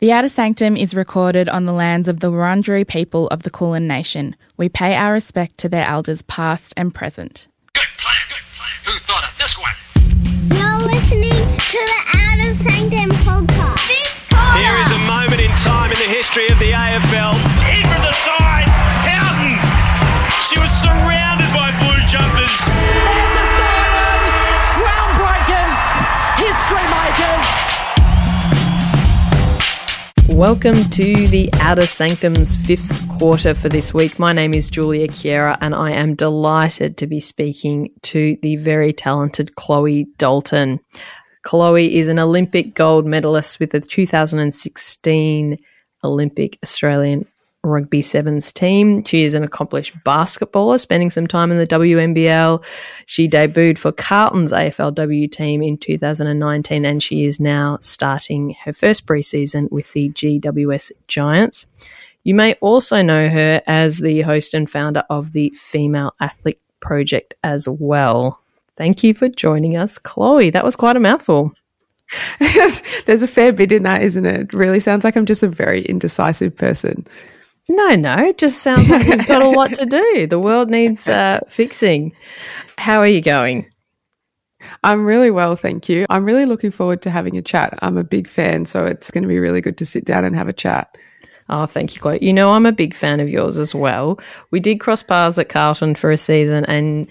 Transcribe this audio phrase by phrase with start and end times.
[0.00, 3.86] The Outer Sanctum is recorded on the lands of the Wurundjeri people of the Kulin
[3.86, 4.34] Nation.
[4.56, 7.48] We pay our respect to their elders past and present.
[7.74, 8.70] Good plan, good plan.
[8.86, 9.76] Who thought of this one?
[10.56, 14.56] You're listening to the Outer Sanctum podcast.
[14.56, 17.34] Here is a moment in time in the history of the AFL.
[17.68, 18.64] In from the side,
[19.04, 19.60] Houghton.
[20.48, 21.19] She was surrounded
[30.40, 34.18] Welcome to the Outer Sanctum's fifth quarter for this week.
[34.18, 38.94] My name is Julia Chiera, and I am delighted to be speaking to the very
[38.94, 40.80] talented Chloe Dalton.
[41.42, 45.58] Chloe is an Olympic gold medalist with the 2016
[46.04, 47.26] Olympic Australian
[47.62, 49.04] Rugby Sevens team.
[49.04, 52.64] She is an accomplished basketballer, spending some time in the WNBL.
[53.06, 59.06] She debuted for Carlton's AFLW team in 2019, and she is now starting her first
[59.06, 61.66] preseason with the GWS Giants.
[62.22, 67.34] You may also know her as the host and founder of the Female Athlete Project
[67.42, 68.40] as well.
[68.76, 70.50] Thank you for joining us, Chloe.
[70.50, 71.52] That was quite a mouthful.
[72.38, 74.40] There's a fair bit in that, isn't it?
[74.40, 74.54] it?
[74.54, 77.06] Really sounds like I'm just a very indecisive person.
[77.70, 80.26] No, no, it just sounds like you've got a lot to do.
[80.26, 82.12] The world needs uh, fixing.
[82.78, 83.70] How are you going?
[84.82, 86.04] I'm really well, thank you.
[86.10, 87.78] I'm really looking forward to having a chat.
[87.80, 90.34] I'm a big fan, so it's going to be really good to sit down and
[90.34, 90.98] have a chat.
[91.48, 92.18] Oh, thank you, Chloe.
[92.20, 94.18] You know, I'm a big fan of yours as well.
[94.50, 97.06] We did cross paths at Carlton for a season, and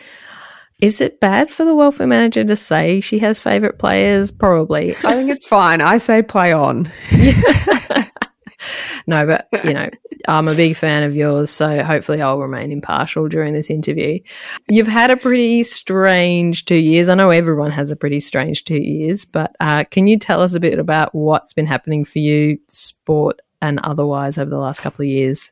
[0.81, 4.29] is it bad for the welfare manager to say she has favourite players?
[4.29, 4.93] Probably.
[5.05, 5.79] I think it's fine.
[5.79, 6.91] I say play on.
[9.07, 9.89] no, but you know,
[10.27, 14.19] I'm a big fan of yours, so hopefully I'll remain impartial during this interview.
[14.67, 17.09] You've had a pretty strange two years.
[17.09, 20.53] I know everyone has a pretty strange two years, but uh, can you tell us
[20.53, 25.03] a bit about what's been happening for you, sport and otherwise, over the last couple
[25.03, 25.51] of years?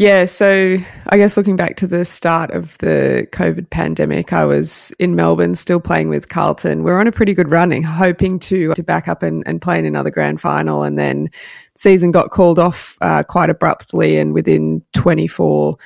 [0.00, 0.78] Yeah, so
[1.08, 5.54] I guess looking back to the start of the COVID pandemic, I was in Melbourne
[5.54, 6.84] still playing with Carlton.
[6.84, 9.78] We are on a pretty good running, hoping to to back up and, and play
[9.78, 10.84] in another grand final.
[10.84, 11.28] And then
[11.76, 15.76] season got called off uh, quite abruptly, and within 24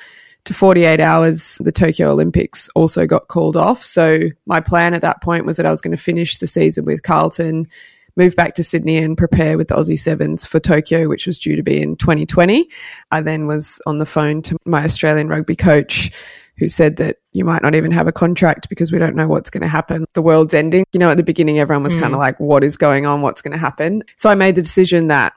[0.45, 3.83] to 48 hours, the Tokyo Olympics also got called off.
[3.83, 6.85] So my plan at that point was that I was going to finish the season
[6.85, 7.67] with Carlton
[8.15, 11.55] move back to Sydney and prepare with the Aussie Sevens for Tokyo, which was due
[11.55, 12.69] to be in 2020.
[13.11, 16.11] I then was on the phone to my Australian rugby coach
[16.57, 19.49] who said that you might not even have a contract because we don't know what's
[19.49, 20.05] going to happen.
[20.13, 20.85] The world's ending.
[20.93, 22.01] You know, at the beginning, everyone was mm.
[22.01, 23.21] kind of like, what is going on?
[23.21, 24.03] What's going to happen?
[24.15, 25.33] So I made the decision that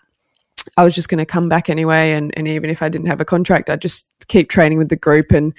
[0.76, 2.12] I was just going to come back anyway.
[2.12, 4.96] And, and even if I didn't have a contract, I'd just keep training with the
[4.96, 5.52] group and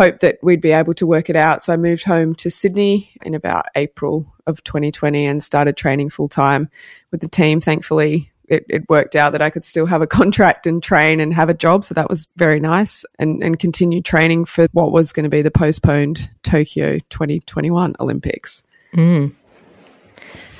[0.00, 1.62] hope that we'd be able to work it out.
[1.62, 6.26] So I moved home to Sydney in about April of 2020 and started training full
[6.26, 6.70] time
[7.10, 7.60] with the team.
[7.60, 11.34] Thankfully, it, it, worked out that I could still have a contract and train and
[11.34, 11.84] have a job.
[11.84, 15.42] So that was very nice and, and continue training for what was going to be
[15.42, 18.62] the postponed Tokyo 2021 Olympics.
[18.94, 19.34] Mm.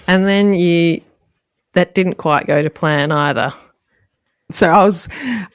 [0.07, 1.01] And then you,
[1.73, 3.55] that didn't quite go to plan either.
[4.51, 5.09] So I was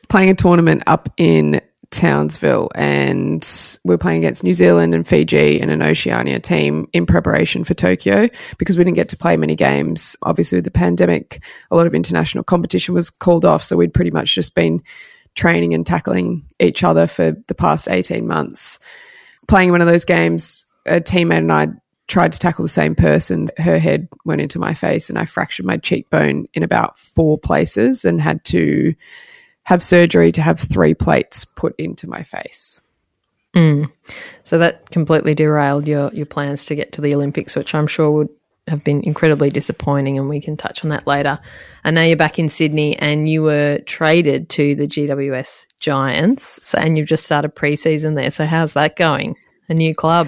[0.09, 1.62] playing a tournament up in
[1.95, 7.63] Townsville and we're playing against New Zealand and Fiji and an Oceania team in preparation
[7.63, 10.17] for Tokyo because we didn't get to play many games.
[10.23, 11.41] Obviously, with the pandemic,
[11.72, 13.63] a lot of international competition was called off.
[13.63, 14.84] So we'd pretty much just been
[15.35, 18.78] training and tackling each other for the past 18 months.
[19.47, 21.67] Playing one of those games, a teammate and I
[22.07, 23.47] tried to tackle the same person.
[23.57, 28.03] Her head went into my face and I fractured my cheekbone in about four places
[28.03, 28.93] and had to
[29.66, 32.82] have surgery to have three plates put into my face.
[33.56, 33.91] Mm.
[34.44, 38.12] So that completely derailed your, your plans to get to the Olympics, which I'm sure
[38.12, 38.29] would
[38.67, 41.40] have been incredibly disappointing, and we can touch on that later.
[41.84, 46.78] And now you're back in Sydney, and you were traded to the GWS Giants, so,
[46.78, 48.32] and you've just started preseason there.
[48.32, 49.35] So how's that going?
[49.70, 50.28] A new club.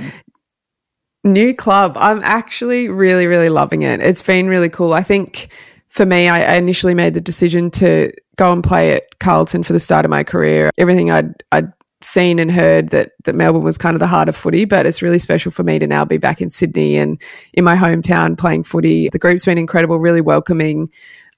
[1.23, 1.93] New club.
[1.95, 3.99] I'm actually really, really loving it.
[3.99, 4.93] It's been really cool.
[4.93, 5.49] I think
[5.89, 9.73] for me, I, I initially made the decision to go and play at Carlton for
[9.73, 10.69] the start of my career.
[10.77, 14.35] Everything I'd, I'd seen and heard that that Melbourne was kind of the heart of
[14.35, 17.21] footy, but it's really special for me to now be back in Sydney and
[17.53, 19.09] in my hometown playing footy.
[19.09, 20.89] The group's been incredible, really welcoming.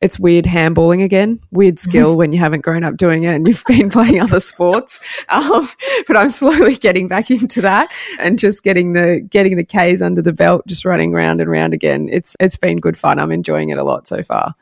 [0.01, 3.65] It's weird handballing again, weird skill when you haven't grown up doing it and you've
[3.65, 4.99] been playing other sports.
[5.29, 5.69] Um,
[6.07, 10.21] but I'm slowly getting back into that and just getting the getting the K's under
[10.21, 12.09] the belt, just running round and round again.
[12.11, 13.19] It's it's been good fun.
[13.19, 14.55] I'm enjoying it a lot so far.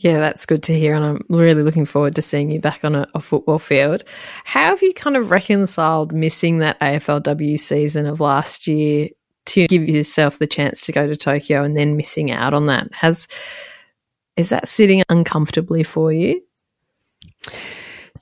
[0.00, 0.94] Yeah, that's good to hear.
[0.94, 4.02] And I'm really looking forward to seeing you back on a, a, football field.
[4.44, 9.10] How have you kind of reconciled missing that AFLW season of last year
[9.46, 12.88] to give yourself the chance to go to Tokyo and then missing out on that?
[12.94, 13.28] Has
[14.38, 16.40] is that sitting uncomfortably for you?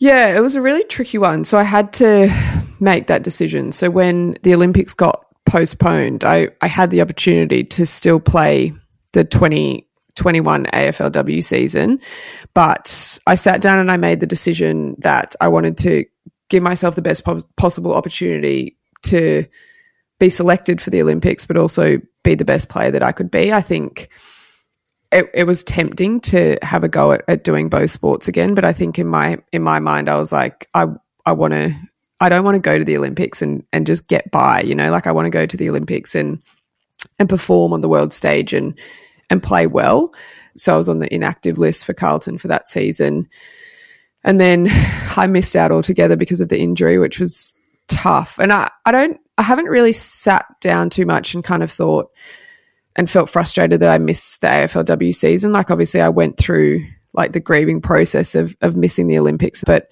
[0.01, 1.45] Yeah, it was a really tricky one.
[1.45, 2.29] So I had to
[2.81, 3.71] make that decision.
[3.71, 8.73] So when the Olympics got postponed, I, I had the opportunity to still play
[9.13, 9.88] the 20
[10.19, 12.01] 21 AFLW season.
[12.53, 16.05] But I sat down and I made the decision that I wanted to
[16.51, 19.47] give myself the best po- possible opportunity to
[20.19, 23.53] be selected for the Olympics, but also be the best player that I could be.
[23.53, 24.11] I think
[25.13, 28.65] it, it was tempting to have a go at, at doing both sports again, but
[28.65, 30.87] I think in my in my mind, I was like, I
[31.25, 31.75] I want to.
[32.21, 34.91] I don't want to go to the Olympics and, and just get by, you know,
[34.91, 36.43] like I want to go to the Olympics and
[37.21, 38.77] and perform on the world stage and
[39.31, 40.15] and play well.
[40.57, 43.29] So I was on the inactive list for Carlton for that season.
[44.25, 44.69] And then
[45.17, 47.55] I missed out altogether because of the injury, which was
[47.89, 48.39] tough.
[48.39, 52.11] And I, I don't, I haven't really sat down too much and kind of thought
[52.97, 55.53] and felt frustrated that I missed the AFLW season.
[55.53, 56.85] Like, obviously, I went through
[57.15, 59.63] like the grieving process of, of missing the Olympics.
[59.65, 59.89] But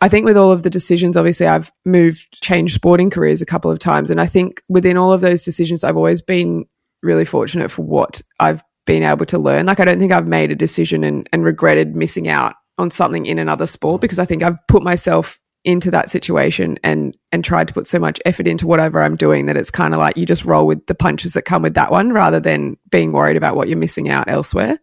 [0.00, 3.70] I think with all of the decisions, obviously, I've moved, changed sporting careers a couple
[3.70, 4.10] of times.
[4.10, 6.66] And I think within all of those decisions, I've always been
[7.02, 9.66] really fortunate for what I've been able to learn.
[9.66, 13.26] Like, I don't think I've made a decision and, and regretted missing out on something
[13.26, 14.02] in another sport mm.
[14.02, 17.98] because I think I've put myself into that situation and and tried to put so
[17.98, 20.86] much effort into whatever I'm doing that it's kind of like you just roll with
[20.86, 24.08] the punches that come with that one rather than being worried about what you're missing
[24.08, 24.78] out elsewhere.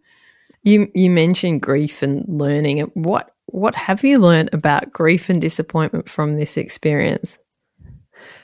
[0.63, 2.79] You you mentioned grief and learning.
[2.93, 7.39] What what have you learned about grief and disappointment from this experience?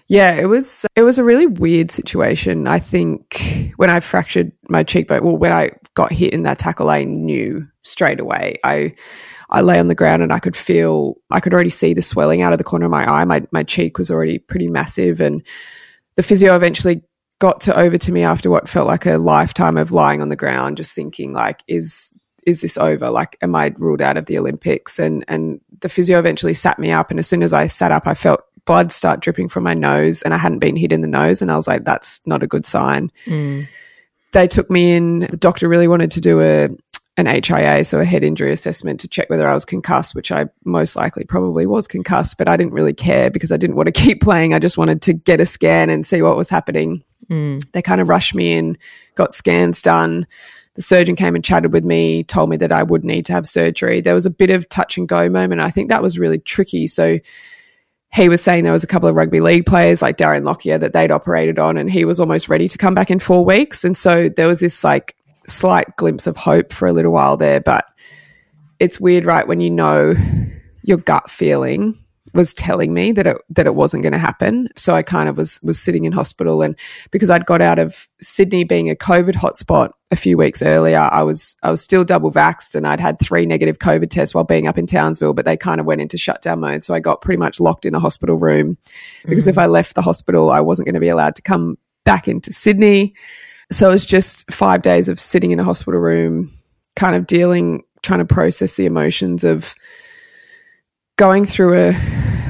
[0.07, 2.67] Yeah, it was it was a really weird situation.
[2.67, 6.89] I think when I fractured my cheekbone, well, when I got hit in that tackle,
[6.89, 8.59] I knew straight away.
[8.63, 8.95] I
[9.49, 12.41] I lay on the ground and I could feel I could already see the swelling
[12.41, 13.23] out of the corner of my eye.
[13.23, 15.41] My my cheek was already pretty massive, and
[16.15, 17.01] the physio eventually
[17.39, 20.35] got to over to me after what felt like a lifetime of lying on the
[20.35, 22.11] ground, just thinking like, is
[22.45, 23.09] is this over?
[23.09, 24.99] Like, am I ruled out of the Olympics?
[24.99, 28.07] And and the physio eventually sat me up, and as soon as I sat up,
[28.07, 31.07] I felt blood start dripping from my nose and I hadn't been hit in the
[31.07, 31.41] nose.
[31.41, 33.11] And I was like, that's not a good sign.
[33.25, 33.67] Mm.
[34.31, 35.19] They took me in.
[35.19, 36.69] The doctor really wanted to do a
[37.15, 40.45] an HIA, so a head injury assessment to check whether I was concussed, which I
[40.65, 43.91] most likely probably was concussed, but I didn't really care because I didn't want to
[44.01, 44.53] keep playing.
[44.53, 47.03] I just wanted to get a scan and see what was happening.
[47.29, 47.63] Mm.
[47.71, 48.77] They kind of rushed me in,
[49.13, 50.25] got scans done.
[50.73, 53.47] The surgeon came and chatted with me, told me that I would need to have
[53.47, 54.01] surgery.
[54.01, 55.61] There was a bit of touch and go moment.
[55.61, 56.87] I think that was really tricky.
[56.87, 57.19] So
[58.13, 60.93] he was saying there was a couple of rugby league players like Darren Lockyer that
[60.93, 63.83] they'd operated on and he was almost ready to come back in four weeks.
[63.83, 65.15] And so there was this like
[65.47, 67.59] slight glimpse of hope for a little while there.
[67.59, 67.85] But
[68.79, 69.47] it's weird, right?
[69.47, 70.13] When you know
[70.83, 71.97] your gut feeling
[72.33, 74.69] was telling me that it that it wasn't going to happen.
[74.75, 76.75] So I kind of was was sitting in hospital, and
[77.11, 81.23] because I'd got out of Sydney being a COVID hotspot a few weeks earlier, I
[81.23, 84.67] was I was still double vaxxed, and I'd had three negative COVID tests while being
[84.67, 86.83] up in Townsville, but they kind of went into shutdown mode.
[86.83, 88.77] So I got pretty much locked in a hospital room
[89.25, 89.49] because mm.
[89.49, 92.51] if I left the hospital, I wasn't going to be allowed to come back into
[92.51, 93.13] Sydney.
[93.71, 96.51] So it was just five days of sitting in a hospital room,
[96.95, 99.73] kind of dealing, trying to process the emotions of
[101.23, 101.93] going through a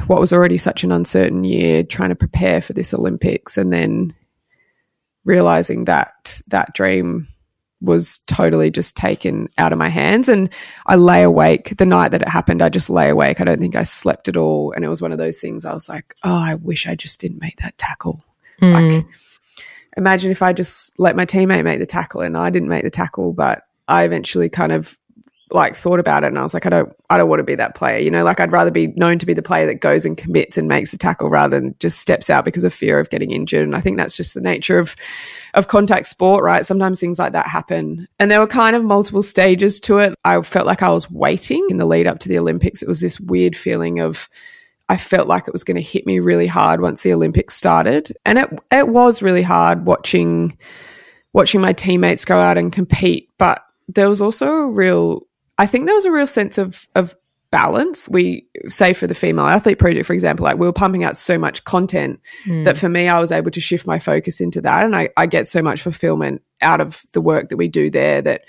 [0.08, 4.12] what was already such an uncertain year, trying to prepare for this Olympics, and then
[5.24, 7.28] realizing that that dream
[7.80, 10.28] was totally just taken out of my hands.
[10.28, 10.50] And
[10.86, 12.62] I lay awake the night that it happened.
[12.62, 13.40] I just lay awake.
[13.40, 14.72] I don't think I slept at all.
[14.72, 17.20] And it was one of those things I was like, oh, I wish I just
[17.20, 18.24] didn't make that tackle.
[18.60, 18.96] Mm.
[18.96, 19.06] Like,
[19.96, 22.90] imagine if I just let my teammate make the tackle and I didn't make the
[22.90, 24.98] tackle, but I eventually kind of
[25.50, 27.54] like thought about it and I was like, I don't I don't want to be
[27.54, 27.98] that player.
[27.98, 30.56] You know, like I'd rather be known to be the player that goes and commits
[30.56, 33.62] and makes the tackle rather than just steps out because of fear of getting injured.
[33.62, 34.96] And I think that's just the nature of
[35.54, 36.64] of contact sport, right?
[36.64, 38.08] Sometimes things like that happen.
[38.18, 40.14] And there were kind of multiple stages to it.
[40.24, 42.82] I felt like I was waiting in the lead up to the Olympics.
[42.82, 44.28] It was this weird feeling of
[44.88, 48.16] I felt like it was going to hit me really hard once the Olympics started.
[48.24, 50.56] And it it was really hard watching
[51.32, 55.26] watching my teammates go out and compete, but there was also a real
[55.58, 57.14] I think there was a real sense of of
[57.54, 58.08] balance.
[58.08, 61.38] We say for the female athlete project, for example, like we were pumping out so
[61.38, 62.64] much content mm.
[62.64, 64.84] that for me, I was able to shift my focus into that.
[64.84, 68.20] And I, I get so much fulfillment out of the work that we do there
[68.22, 68.40] that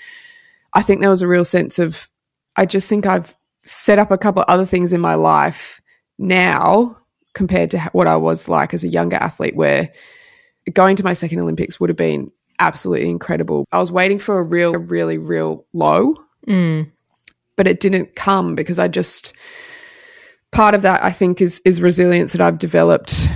[0.72, 2.10] I think there was a real sense of,
[2.56, 5.80] I just think I've set up a couple of other things in my life
[6.18, 6.96] now
[7.32, 9.92] compared to what I was like as a younger athlete, where
[10.72, 13.66] going to my second Olympics would have been absolutely incredible.
[13.70, 16.16] I was waiting for a real, really, real low.
[16.48, 16.90] Mm
[17.56, 19.34] but it didn't come because I just
[20.52, 23.28] part of that I think is is resilience that I've developed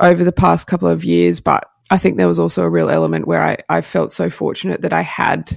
[0.00, 1.40] over the past couple of years.
[1.40, 4.82] But I think there was also a real element where I, I felt so fortunate
[4.82, 5.56] that I had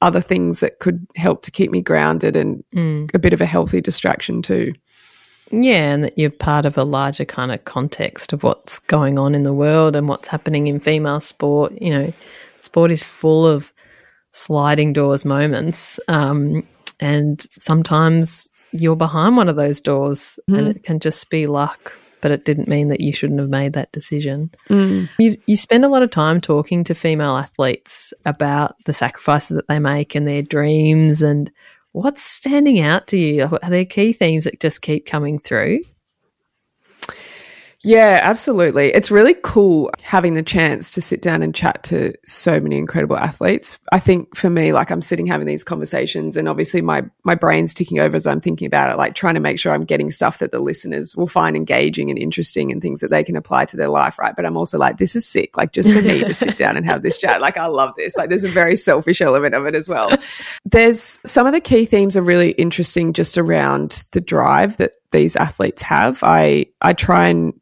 [0.00, 3.14] other things that could help to keep me grounded and mm.
[3.14, 4.72] a bit of a healthy distraction too.
[5.50, 9.34] Yeah, and that you're part of a larger kind of context of what's going on
[9.34, 11.74] in the world and what's happening in female sport.
[11.80, 12.12] You know,
[12.62, 13.72] sport is full of
[14.32, 16.00] sliding doors moments.
[16.08, 16.66] Um,
[17.02, 20.56] and sometimes you're behind one of those doors mm.
[20.56, 23.72] and it can just be luck but it didn't mean that you shouldn't have made
[23.72, 24.48] that decision.
[24.70, 25.08] Mm.
[25.18, 29.66] You, you spend a lot of time talking to female athletes about the sacrifices that
[29.66, 31.50] they make and their dreams and
[31.90, 33.58] what's standing out to you.
[33.60, 35.80] Are there key themes that just keep coming through?
[37.84, 38.94] Yeah, absolutely.
[38.94, 43.16] It's really cool having the chance to sit down and chat to so many incredible
[43.16, 43.80] athletes.
[43.90, 47.74] I think for me, like I'm sitting having these conversations and obviously my my brain's
[47.74, 50.38] ticking over as I'm thinking about it, like trying to make sure I'm getting stuff
[50.38, 53.76] that the listeners will find engaging and interesting and things that they can apply to
[53.76, 54.36] their life, right?
[54.36, 55.56] But I'm also like, this is sick.
[55.56, 57.40] Like just for me to sit down and have this chat.
[57.40, 58.16] Like I love this.
[58.16, 60.08] Like there's a very selfish element of it as well.
[60.64, 65.34] There's some of the key themes are really interesting just around the drive that these
[65.34, 66.22] athletes have.
[66.22, 67.52] I I try and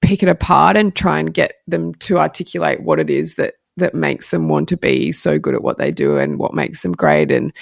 [0.00, 3.94] pick it apart and try and get them to articulate what it is that that
[3.94, 6.92] makes them want to be so good at what they do and what makes them
[6.92, 7.52] great and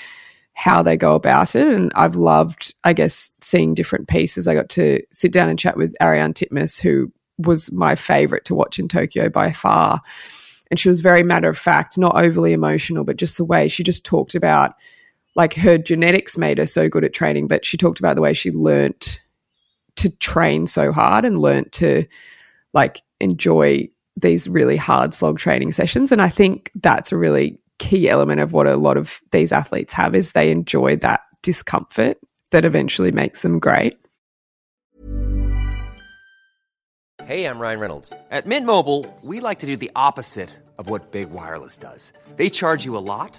[0.54, 1.68] how they go about it.
[1.68, 4.49] And I've loved, I guess, seeing different pieces.
[4.49, 8.54] I got to sit down and chat with Ariarne Titmus, who was my favorite to
[8.54, 10.00] watch in Tokyo by far.
[10.71, 13.85] And she was very matter of fact, not overly emotional, but just the way she
[13.85, 14.75] just talked about
[15.37, 18.35] like her genetics made her so good at training, but she talked about the way
[18.35, 19.21] she learnt
[19.99, 22.07] to train so hard and learnt to
[22.73, 26.12] like enjoy these really hard slog training sessions.
[26.12, 29.93] And I think that's a really key element of what a lot of these athletes
[29.93, 32.19] have is they enjoy that discomfort
[32.50, 33.99] that eventually makes them great.
[37.25, 38.12] Hey, I'm Ryan Reynolds.
[38.31, 42.12] At Mint Mobile, we like to do the opposite of what Big Wireless does.
[42.37, 43.38] They charge you a lot,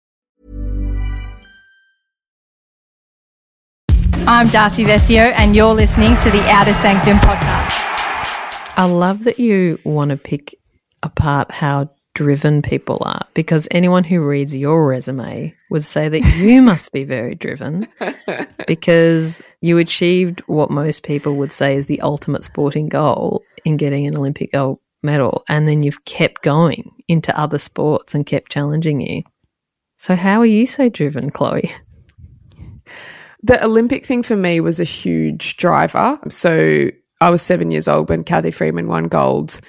[4.31, 7.73] I'm Darcy Vescio, and you're listening to the Outer Sanctum podcast.
[8.77, 10.55] I love that you want to pick
[11.03, 16.61] apart how driven people are because anyone who reads your resume would say that you
[16.61, 17.89] must be very driven
[18.67, 24.07] because you achieved what most people would say is the ultimate sporting goal in getting
[24.07, 29.01] an Olympic gold medal and then you've kept going into other sports and kept challenging
[29.01, 29.23] you.
[29.97, 31.69] So how are you so driven, Chloe?
[33.43, 36.19] The Olympic thing for me was a huge driver.
[36.29, 39.59] So I was 7 years old when Cathy Freeman won gold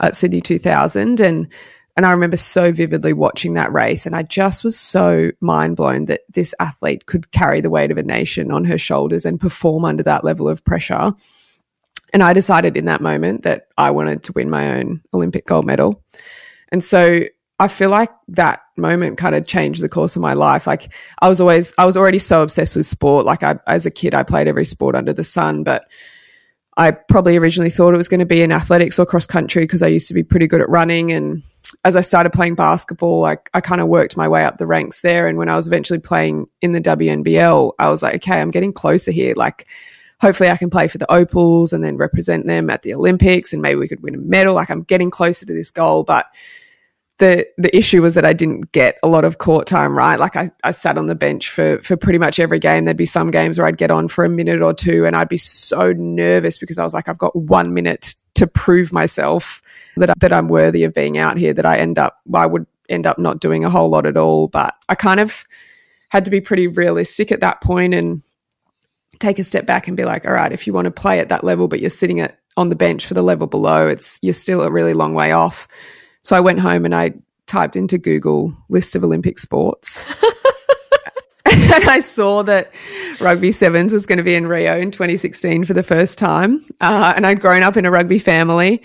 [0.00, 1.48] at Sydney 2000 and
[1.96, 6.06] and I remember so vividly watching that race, and I just was so mind blown
[6.06, 9.84] that this athlete could carry the weight of a nation on her shoulders and perform
[9.84, 11.12] under that level of pressure.
[12.14, 15.66] And I decided in that moment that I wanted to win my own Olympic gold
[15.66, 16.02] medal.
[16.70, 17.24] And so
[17.58, 20.66] I feel like that moment kind of changed the course of my life.
[20.66, 23.26] Like I was always, I was already so obsessed with sport.
[23.26, 25.84] Like I, as a kid, I played every sport under the sun, but
[26.76, 29.82] I probably originally thought it was going to be in athletics or cross country because
[29.82, 31.42] I used to be pretty good at running and
[31.84, 35.00] as I started playing basketball, I, I kind of worked my way up the ranks
[35.00, 35.26] there.
[35.26, 38.72] And when I was eventually playing in the WNBL, I was like, okay, I'm getting
[38.72, 39.34] closer here.
[39.36, 39.66] Like,
[40.20, 43.62] hopefully I can play for the Opals and then represent them at the Olympics and
[43.62, 44.54] maybe we could win a medal.
[44.54, 46.04] Like, I'm getting closer to this goal.
[46.04, 46.26] But
[47.22, 50.18] the the issue was that I didn't get a lot of court time, right?
[50.18, 52.82] Like I, I sat on the bench for for pretty much every game.
[52.82, 55.28] There'd be some games where I'd get on for a minute or two and I'd
[55.28, 59.62] be so nervous because I was like, I've got one minute to prove myself
[59.98, 61.54] that that I'm worthy of being out here.
[61.54, 64.48] That I end up, I would end up not doing a whole lot at all.
[64.48, 65.44] But I kind of
[66.08, 68.20] had to be pretty realistic at that point and
[69.20, 71.28] take a step back and be like, all right, if you want to play at
[71.28, 74.32] that level, but you're sitting at on the bench for the level below, it's you're
[74.32, 75.68] still a really long way off.
[76.22, 77.12] So I went home and I
[77.46, 80.00] typed into Google list of Olympic sports.
[81.44, 82.72] and I saw that
[83.20, 86.64] rugby sevens was going to be in Rio in 2016 for the first time.
[86.80, 88.82] Uh, and I'd grown up in a rugby family.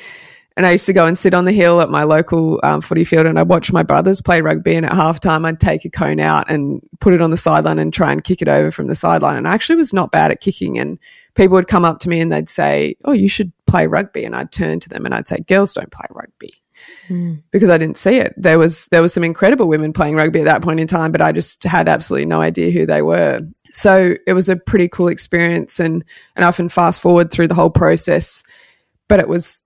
[0.57, 3.03] And I used to go and sit on the hill at my local um, footy
[3.03, 4.73] field and I watched my brothers play rugby.
[4.73, 7.93] And at halftime, I'd take a cone out and put it on the sideline and
[7.93, 9.37] try and kick it over from the sideline.
[9.37, 10.79] And I actually was not bad at kicking.
[10.79, 10.97] And
[11.35, 14.25] people would come up to me and they'd say, Oh, you should play rugby.
[14.25, 16.55] And I'd turn to them and I'd say, Girls don't play rugby.
[17.07, 17.41] Mm.
[17.51, 18.33] Because I didn't see it.
[18.37, 21.21] There was there was some incredible women playing rugby at that point in time, but
[21.21, 23.41] I just had absolutely no idea who they were.
[23.71, 26.03] So it was a pretty cool experience and
[26.35, 28.43] and I often fast forward through the whole process.
[29.07, 29.61] But it was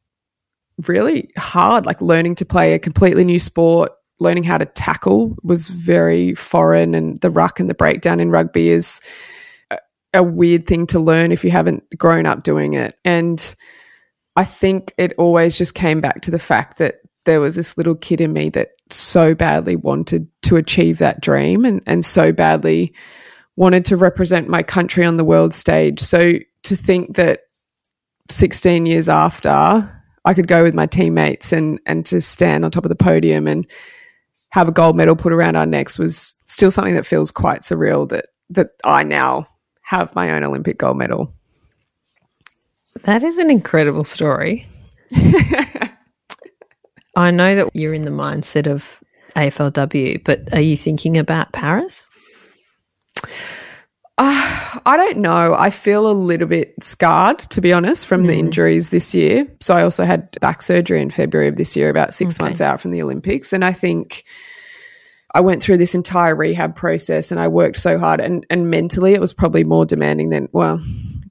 [0.87, 5.67] really hard, like learning to play a completely new sport, learning how to tackle was
[5.67, 9.01] very foreign, and the ruck and the breakdown in rugby is
[9.71, 9.77] a,
[10.13, 12.97] a weird thing to learn if you haven't grown up doing it.
[13.03, 13.55] And
[14.35, 17.95] I think it always just came back to the fact that there was this little
[17.95, 22.93] kid in me that so badly wanted to achieve that dream and, and so badly
[23.55, 25.99] wanted to represent my country on the world stage.
[25.99, 27.41] So to think that
[28.29, 29.89] 16 years after,
[30.25, 33.47] I could go with my teammates and and to stand on top of the podium
[33.47, 33.65] and
[34.49, 38.07] have a gold medal put around our necks was still something that feels quite surreal
[38.09, 39.47] that that I now
[39.81, 41.33] have my own Olympic gold medal.
[43.03, 44.67] That is an incredible story.
[47.15, 49.01] I know that you're in the mindset of
[49.35, 52.09] AFLW, but are you thinking about Paris?
[54.17, 55.55] Uh, I don't know.
[55.57, 58.27] I feel a little bit scarred, to be honest, from mm.
[58.27, 59.47] the injuries this year.
[59.61, 62.45] So I also had back surgery in February of this year, about six okay.
[62.45, 63.51] months out from the Olympics.
[63.51, 64.23] And I think
[65.33, 68.19] I went through this entire rehab process and I worked so hard.
[68.19, 70.79] And, and mentally, it was probably more demanding than, well,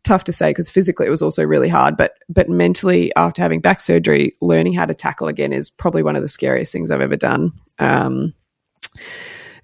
[0.05, 1.97] tough to say because physically it was also really hard.
[1.97, 6.17] But, but mentally, after having back surgery, learning how to tackle again is probably one
[6.17, 7.53] of the scariest things I've ever done.
[7.79, 8.35] Um,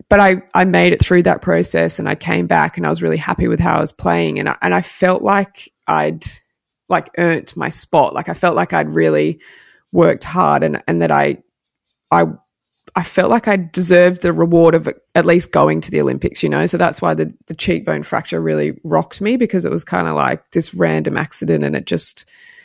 [0.09, 3.02] but I, I made it through that process and I came back and I was
[3.02, 6.25] really happy with how I was playing and I, and I felt like I'd
[6.88, 8.14] like earned my spot.
[8.14, 9.40] Like I felt like I'd really
[9.93, 11.39] worked hard and, and that I,
[12.10, 12.26] I,
[12.97, 16.49] I felt like I deserved the reward of at least going to the Olympics, you
[16.49, 16.65] know?
[16.65, 20.15] So that's why the, the cheekbone fracture really rocked me because it was kind of
[20.15, 22.25] like this random accident and it just,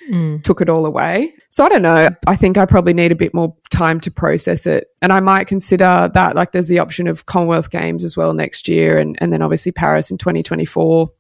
[0.09, 0.41] mm.
[0.43, 1.33] took it all away.
[1.49, 2.09] So I don't know.
[2.27, 4.87] I think I probably need a bit more time to process it.
[5.01, 8.69] And I might consider that like there's the option of Commonwealth Games as well next
[8.69, 11.11] year and, and then obviously Paris in 2024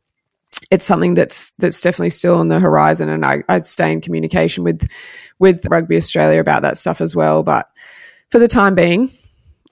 [0.69, 4.63] it's something that's that's definitely still on the horizon and I, I'd stay in communication
[4.63, 4.87] with
[5.41, 7.41] with Rugby Australia about that stuff as well.
[7.41, 7.67] But
[8.31, 9.11] for the time being,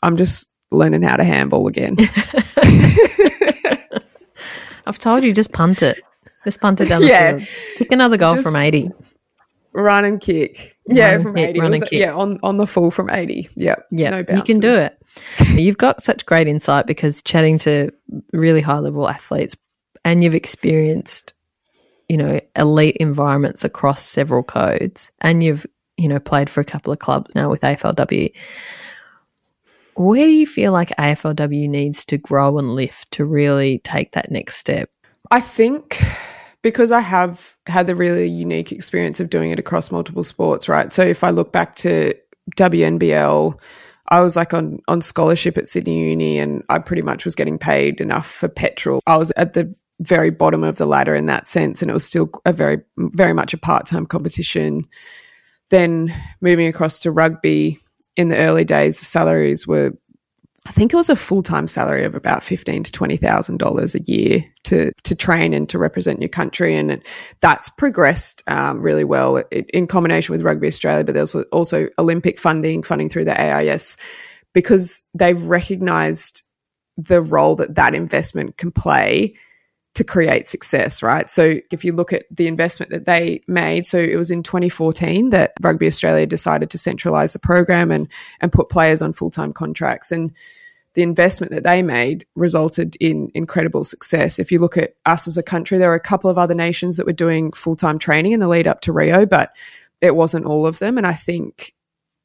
[0.04, 1.98] I'm just learning how to handball again.
[4.86, 6.00] I've told you just punt it.
[6.44, 7.38] Just punt it down the yeah.
[7.38, 7.50] field.
[7.78, 8.92] Kick another goal Just from 80.
[9.74, 10.78] Run and kick.
[10.88, 11.60] Yeah, and from kick, 80.
[11.60, 12.00] Run and uh, kick.
[12.00, 13.50] Yeah, on, on the full from 80.
[13.56, 13.76] Yeah.
[13.92, 14.10] Yeah.
[14.10, 14.98] No you can do it.
[15.54, 17.92] you've got such great insight because chatting to
[18.34, 19.56] really high level athletes
[20.04, 21.34] and you've experienced,
[22.08, 25.66] you know, elite environments across several codes and you've,
[26.00, 28.34] you know, played for a couple of clubs now with AFLW.
[29.96, 34.32] Where do you feel like AFLW needs to grow and lift to really take that
[34.32, 34.90] next step?
[35.30, 36.02] I think
[36.62, 40.92] because I have had the really unique experience of doing it across multiple sports, right?
[40.92, 42.14] So if I look back to
[42.56, 43.60] WNBL,
[44.10, 47.58] I was like on on scholarship at Sydney Uni and I pretty much was getting
[47.58, 49.02] paid enough for petrol.
[49.06, 52.06] I was at the very bottom of the ladder in that sense and it was
[52.06, 54.88] still a very very much a part-time competition.
[55.70, 57.80] Then moving across to rugby
[58.16, 59.94] in the early days the salaries were
[60.70, 63.96] I think it was a full time salary of about fifteen to twenty thousand dollars
[63.96, 67.02] a year to to train and to represent your country, and
[67.40, 71.04] that's progressed um, really well it, in combination with Rugby Australia.
[71.04, 73.98] But there's also Olympic funding, funding through the AIS,
[74.54, 76.44] because they've recognised
[76.98, 79.34] the role that that investment can play
[79.96, 81.30] to create success, right?
[81.30, 85.32] So if you look at the investment that they made, so it was in 2014
[85.32, 88.08] that Rugby Australia decided to centralize the program and
[88.40, 90.32] and put players on full-time contracts and
[90.94, 94.40] the investment that they made resulted in incredible success.
[94.40, 96.98] If you look at us as a country, there are a couple of other nations
[96.98, 99.52] that were doing full time training in the lead up to Rio, but
[100.02, 100.98] it wasn't all of them.
[100.98, 101.74] And I think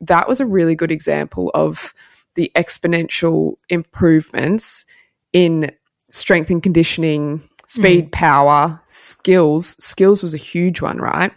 [0.00, 1.92] that was a really good example of
[2.34, 4.86] the exponential improvements
[5.32, 5.70] in
[6.10, 8.12] strength and conditioning, speed, mm.
[8.12, 9.76] power, skills.
[9.84, 11.32] Skills was a huge one, right?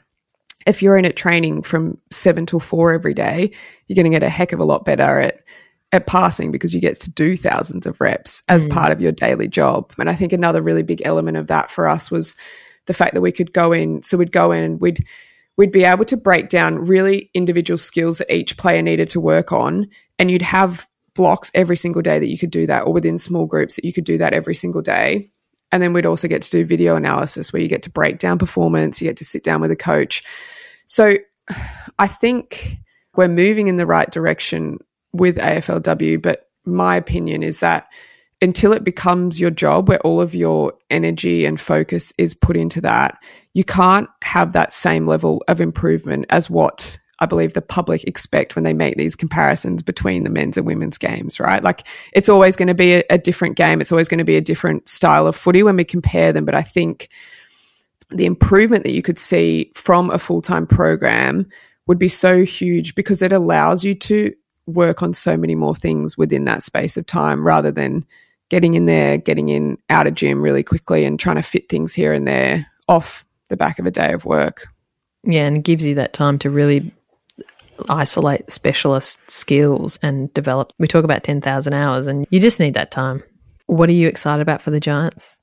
[0.66, 3.52] If you're in it training from seven till four every day,
[3.88, 5.44] you're going to get a heck of a lot better at
[5.94, 8.72] at passing because you get to do thousands of reps as mm.
[8.72, 9.94] part of your daily job.
[9.98, 12.36] And I think another really big element of that for us was
[12.88, 14.04] the fact that we could go in.
[14.04, 15.06] So we'd go in and we'd
[15.58, 19.52] we'd be able to break down really individual skills that each player needed to work
[19.52, 19.88] on,
[20.20, 23.46] and you'd have blocks every single day that you could do that, or within small
[23.46, 25.32] groups that you could do that every single day.
[25.72, 28.38] And then we'd also get to do video analysis where you get to break down
[28.38, 30.24] performance, you get to sit down with a coach.
[30.86, 31.16] So
[32.00, 32.78] I think
[33.16, 34.78] we're moving in the right direction
[35.14, 37.88] with AFLW, but my opinion is that
[38.42, 42.80] until it becomes your job where all of your energy and focus is put into
[42.82, 43.18] that,
[43.54, 48.56] you can't have that same level of improvement as what I believe the public expect
[48.56, 51.64] when they make these comparisons between the men's and women's games, right?
[51.64, 53.82] Like it's always going to be a, a different game.
[53.82, 56.46] It's always going to be a different style of footy when we compare them.
[56.46, 57.10] But I think
[58.10, 61.48] the improvement that you could see from a full time program
[61.88, 64.34] would be so huge because it allows you to
[64.68, 68.06] work on so many more things within that space of time rather than
[68.50, 71.94] getting in there, getting in out of gym really quickly and trying to fit things
[71.94, 74.68] here and there off the back of a day of work.
[75.24, 76.94] Yeah, and it gives you that time to really
[77.90, 80.72] isolate specialist skills and develop.
[80.80, 83.24] We talk about 10,000 hours and you just need that time.
[83.68, 85.38] What are you excited about for the Giants?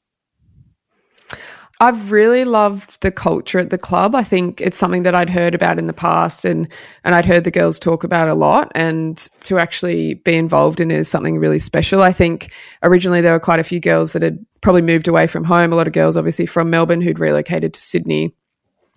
[1.81, 4.15] I've really loved the culture at the club.
[4.15, 6.69] I think it's something that I'd heard about in the past and
[7.03, 10.91] and I'd heard the girls talk about a lot and to actually be involved in
[10.91, 12.01] is something really special.
[12.01, 15.45] I think originally there were quite a few girls that had probably moved away from
[15.45, 18.35] home, a lot of girls obviously from Melbourne who'd relocated to Sydney.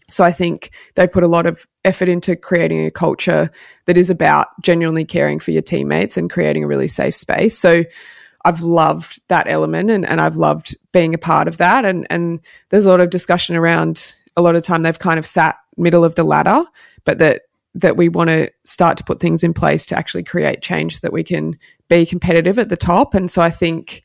[0.10, 3.52] So I think they put a lot of effort into creating a culture
[3.86, 7.58] that is about genuinely caring for your teammates and creating a really safe space.
[7.58, 7.84] So
[8.46, 11.84] I've loved that element and, and I've loved being a part of that.
[11.84, 12.40] And, and
[12.70, 16.06] there's a lot of discussion around a lot of time they've kind of sat middle
[16.06, 16.64] of the ladder,
[17.04, 17.42] but that
[17.76, 21.14] that we want to start to put things in place to actually create change that
[21.14, 21.58] we can
[21.90, 23.14] be competitive at the top.
[23.14, 24.04] And so I think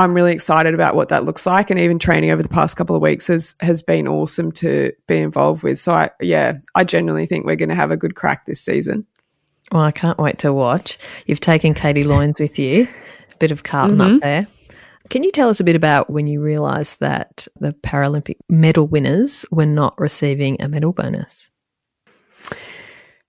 [0.00, 1.70] I'm really excited about what that looks like.
[1.70, 5.18] And even training over the past couple of weeks has has been awesome to be
[5.18, 5.78] involved with.
[5.78, 9.06] So I yeah, I genuinely think we're going to have a good crack this season.
[9.72, 10.98] Well, I can't wait to watch.
[11.26, 12.88] You've taken Katie Loynes with you
[13.32, 14.14] A bit of Carlton mm-hmm.
[14.16, 14.46] up there.
[15.10, 19.44] Can you tell us a bit about when you realised that the Paralympic medal winners
[19.50, 21.50] were not receiving a medal bonus?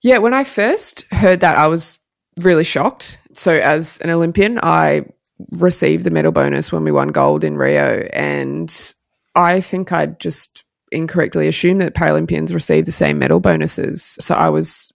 [0.01, 1.99] Yeah, when I first heard that, I was
[2.39, 3.17] really shocked.
[3.33, 5.05] So, as an Olympian, I
[5.51, 8.07] received the medal bonus when we won gold in Rio.
[8.13, 8.93] And
[9.35, 14.17] I think I'd just incorrectly assumed that Paralympians received the same medal bonuses.
[14.19, 14.91] So, I was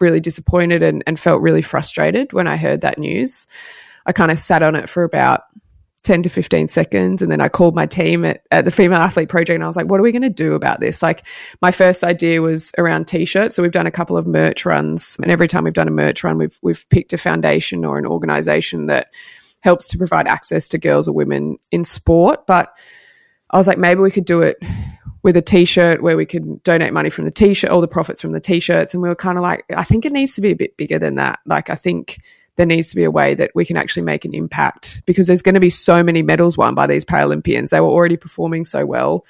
[0.00, 3.46] really disappointed and, and felt really frustrated when I heard that news.
[4.06, 5.42] I kind of sat on it for about
[6.06, 7.20] 10 to 15 seconds.
[7.20, 9.74] And then I called my team at, at the Female Athlete Project and I was
[9.76, 11.02] like, what are we going to do about this?
[11.02, 11.26] Like,
[11.60, 13.56] my first idea was around t shirts.
[13.56, 15.18] So we've done a couple of merch runs.
[15.20, 18.06] And every time we've done a merch run, we've, we've picked a foundation or an
[18.06, 19.08] organization that
[19.60, 22.46] helps to provide access to girls or women in sport.
[22.46, 22.72] But
[23.50, 24.58] I was like, maybe we could do it
[25.22, 28.32] with a t-shirt where we could donate money from the t-shirt, all the profits from
[28.32, 28.94] the t-shirts.
[28.94, 30.98] And we were kind of like, I think it needs to be a bit bigger
[30.98, 31.40] than that.
[31.46, 32.20] Like, I think
[32.56, 35.42] there needs to be a way that we can actually make an impact because there's
[35.42, 37.70] going to be so many medals won by these Paralympians.
[37.70, 39.26] They were already performing so well.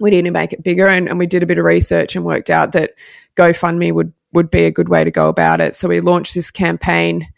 [0.00, 0.86] We need to make it bigger.
[0.86, 2.92] And, and we did a bit of research and worked out that
[3.36, 5.74] GoFundMe would, would be a good way to go about it.
[5.74, 7.28] So we launched this campaign.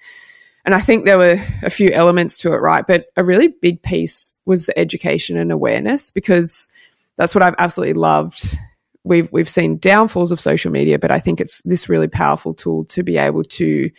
[0.64, 2.86] And I think there were a few elements to it, right?
[2.86, 6.68] But a really big piece was the education and awareness because
[7.16, 8.56] that's what I've absolutely loved
[9.04, 12.84] we've we've seen downfalls of social media, but I think it's this really powerful tool
[12.86, 13.90] to be able to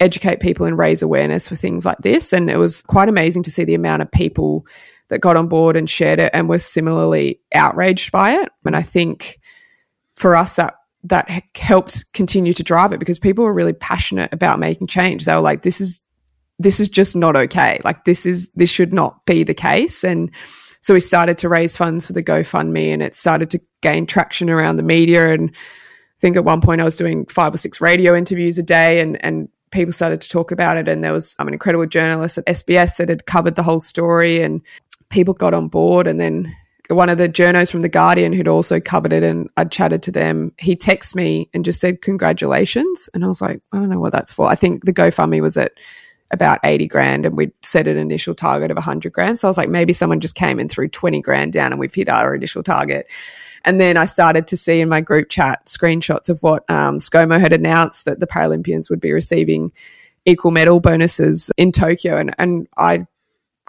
[0.00, 2.32] educate people and raise awareness for things like this.
[2.32, 4.66] And it was quite amazing to see the amount of people
[5.08, 8.48] that got on board and shared it and were similarly outraged by it.
[8.64, 9.38] And I think
[10.14, 10.74] for us, that
[11.04, 15.24] that helped continue to drive it because people were really passionate about making change.
[15.24, 16.00] They were like, "This is
[16.58, 17.80] this is just not okay.
[17.84, 20.30] Like this is this should not be the case." And
[20.80, 24.50] so we started to raise funds for the GoFundMe, and it started to gain traction
[24.50, 25.32] around the media.
[25.32, 28.62] And I think at one point I was doing five or six radio interviews a
[28.62, 30.88] day, and and people started to talk about it.
[30.88, 34.60] And there was an incredible journalist at SBS that had covered the whole story, and
[35.08, 36.06] people got on board.
[36.06, 36.54] And then
[36.90, 40.12] one of the journos from The Guardian who'd also covered it, and I'd chatted to
[40.12, 43.08] them, he texted me and just said, Congratulations.
[43.14, 44.48] And I was like, I don't know what that's for.
[44.48, 45.72] I think the GoFundMe was at
[46.30, 49.38] about 80 grand and we'd set an initial target of 100 grand.
[49.38, 51.94] So I was like, maybe someone just came and threw 20 grand down and we've
[51.94, 53.06] hit our initial target.
[53.64, 57.40] And then I started to see in my group chat screenshots of what um, ScoMo
[57.40, 59.72] had announced that the Paralympians would be receiving
[60.26, 62.16] equal medal bonuses in Tokyo.
[62.16, 63.06] And, and I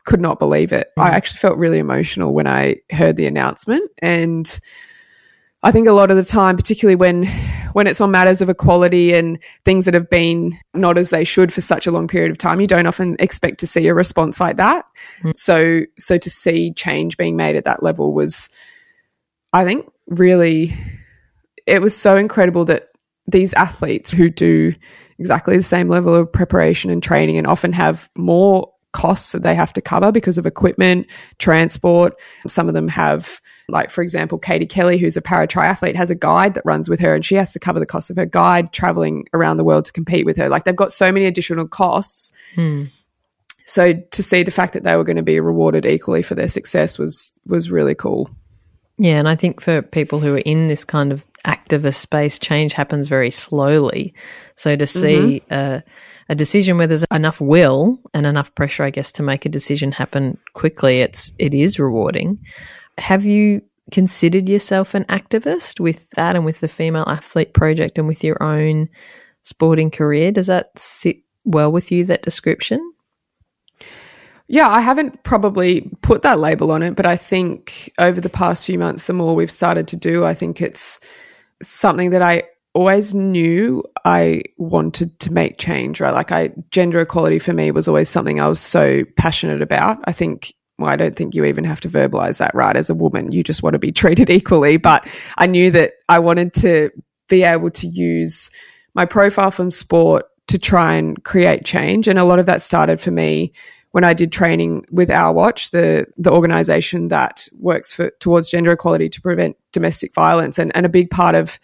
[0.06, 0.92] could not believe it.
[0.98, 1.04] Mm.
[1.04, 3.90] I actually felt really emotional when I heard the announcement.
[4.00, 4.60] And
[5.66, 7.26] I think a lot of the time, particularly when
[7.74, 11.52] when it's on matters of equality and things that have been not as they should
[11.52, 14.40] for such a long period of time, you don't often expect to see a response
[14.40, 14.86] like that.
[15.24, 15.36] Mm.
[15.36, 18.48] So so to see change being made at that level was
[19.54, 20.72] I think really
[21.66, 22.90] it was so incredible that
[23.26, 24.76] these athletes who do
[25.18, 29.56] exactly the same level of preparation and training and often have more costs that they
[29.56, 31.08] have to cover because of equipment,
[31.40, 32.14] transport.
[32.48, 36.16] Some of them have, like, for example, Katie Kelly, who's a para triathlete, has a
[36.16, 38.72] guide that runs with her and she has to cover the cost of her guide
[38.72, 40.50] traveling around the world to compete with her.
[40.50, 42.32] Like, they've got so many additional costs.
[42.56, 42.84] Hmm.
[43.66, 46.48] So to see the fact that they were going to be rewarded equally for their
[46.48, 48.30] success was was really cool.
[48.98, 52.74] Yeah, and I think for people who are in this kind of activist space, change
[52.74, 54.14] happens very slowly.
[54.56, 55.54] So to see mm-hmm.
[55.54, 55.84] a,
[56.30, 59.92] a decision where there's enough will and enough pressure, I guess, to make a decision
[59.92, 62.40] happen quickly, it's it is rewarding.
[62.98, 68.08] Have you considered yourself an activist with that and with the Female Athlete Project and
[68.08, 68.90] with your own
[69.44, 70.32] sporting career?
[70.32, 72.94] Does that sit well with you, that description?
[74.48, 78.66] Yeah, I haven't probably put that label on it, but I think over the past
[78.66, 81.00] few months, the more we've started to do, I think it's
[81.62, 86.14] something that I always knew I wanted to make change, right?
[86.14, 89.98] Like I gender equality for me was always something I was so passionate about.
[90.04, 92.76] I think well, I don't think you even have to verbalize that, right?
[92.76, 94.78] As a woman, you just want to be treated equally.
[94.78, 95.08] But
[95.38, 96.92] I knew that I wanted to
[97.30, 98.52] be able to use
[98.94, 102.08] my profile from sport to try and create change.
[102.08, 103.54] And a lot of that started for me
[103.92, 108.74] when I did training with Our Watch, the the organization that works for towards gender
[108.74, 110.60] equality to prevent domestic violence.
[110.60, 111.60] And, and a big part of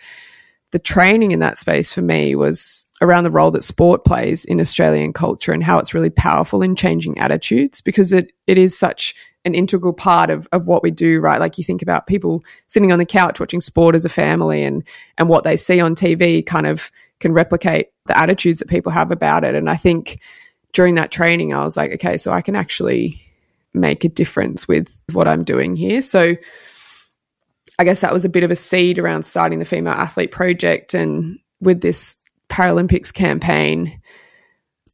[0.71, 4.59] the training in that space for me was around the role that sport plays in
[4.59, 9.13] Australian culture and how it's really powerful in changing attitudes because it, it is such
[9.43, 11.39] an integral part of, of what we do, right?
[11.39, 14.83] Like you think about people sitting on the couch watching sport as a family and
[15.17, 19.11] and what they see on TV kind of can replicate the attitudes that people have
[19.11, 19.55] about it.
[19.55, 20.21] And I think
[20.73, 23.21] during that training, I was like, okay, so I can actually
[23.73, 26.01] make a difference with what I'm doing here.
[26.01, 26.35] So
[27.79, 30.93] I guess that was a bit of a seed around starting the Female Athlete Project
[30.93, 32.17] and with this
[32.49, 33.99] Paralympics campaign.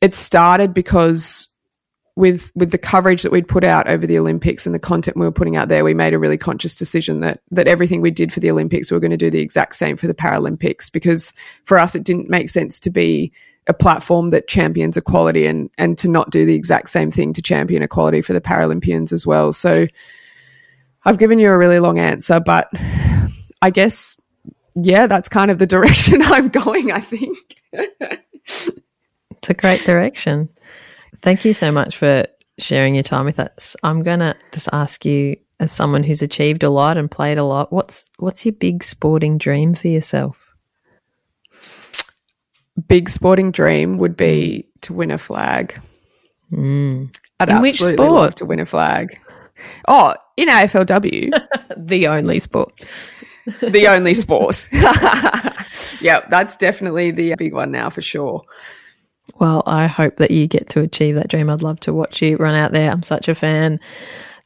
[0.01, 1.47] It started because
[2.15, 5.25] with with the coverage that we'd put out over the Olympics and the content we
[5.25, 8.33] were putting out there, we made a really conscious decision that that everything we did
[8.33, 11.31] for the Olympics, we were going to do the exact same for the Paralympics because
[11.63, 13.31] for us it didn't make sense to be
[13.67, 17.41] a platform that champions equality and and to not do the exact same thing to
[17.41, 19.53] champion equality for the Paralympians as well.
[19.53, 19.87] So
[21.07, 22.69] I've given you a really long answer, but
[23.61, 24.19] I guess
[24.75, 27.37] yeah, that's kind of the direction I'm going, I think.
[27.71, 30.49] it's a great direction.
[31.21, 32.25] Thank you so much for
[32.59, 33.75] sharing your time with us.
[33.83, 37.43] I'm going to just ask you as someone who's achieved a lot and played a
[37.43, 40.43] lot, what's what's your big sporting dream for yourself?
[42.87, 45.81] big sporting dream would be to win a flag.
[46.51, 47.15] Mm.
[47.39, 48.35] I'd in which sport?
[48.37, 49.19] to win a flag.
[49.87, 51.31] Oh, in AFLW,
[51.77, 52.73] the only sport.
[53.61, 54.67] the only sport.
[56.01, 58.43] yeah, that's definitely the big one now for sure.
[59.39, 61.49] Well, I hope that you get to achieve that dream.
[61.49, 62.91] I'd love to watch you run out there.
[62.91, 63.79] I'm such a fan.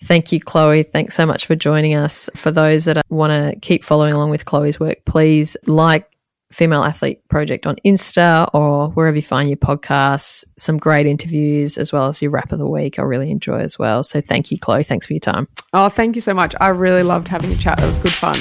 [0.03, 0.83] Thank you, Chloe.
[0.83, 2.29] Thanks so much for joining us.
[2.35, 6.10] For those that want to keep following along with Chloe's work, please like,
[6.51, 10.43] Female Athlete Project on Insta or wherever you find your podcasts.
[10.57, 12.99] Some great interviews as well as your wrap of the week.
[12.99, 14.03] I really enjoy as well.
[14.03, 14.83] So thank you, Chloe.
[14.83, 15.47] Thanks for your time.
[15.73, 16.55] Oh, thank you so much.
[16.59, 17.81] I really loved having a chat.
[17.81, 18.37] It was good fun.